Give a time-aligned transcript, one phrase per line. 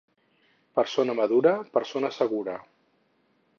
[0.79, 2.59] Persona madura, persona segura.